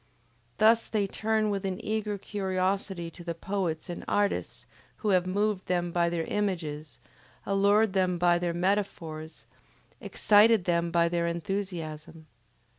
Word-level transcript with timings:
Thus 0.57 0.89
they 0.89 1.05
turn 1.05 1.51
with 1.51 1.63
an 1.63 1.79
eager 1.85 2.17
curiosity 2.17 3.11
to 3.11 3.23
the 3.23 3.35
poets 3.35 3.87
and 3.87 4.03
artists 4.07 4.65
who 5.05 5.09
have 5.09 5.27
moved 5.27 5.67
them 5.67 5.91
by 5.91 6.09
their 6.09 6.23
images, 6.23 6.99
allured 7.45 7.93
them 7.93 8.17
by 8.17 8.39
their 8.39 8.51
metaphors, 8.51 9.45
excited 9.99 10.65
them 10.65 10.89
by 10.89 11.07
their 11.07 11.27
enthusiasm. 11.27 12.25